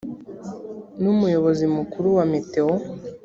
[0.99, 2.71] ni umuyobozi mukuru wa meteo